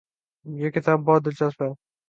[0.45, 1.69] یہ کتاب بہت دلچسپ ہے